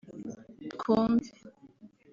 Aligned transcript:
Twumve” 0.79 1.27